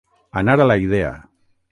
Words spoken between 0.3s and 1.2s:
Anar a la idea.